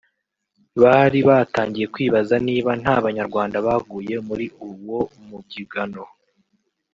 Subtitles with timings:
[0.81, 6.03] bari batangiye kwibaza niba nta banyarwanda baguye muri uwo mubyigano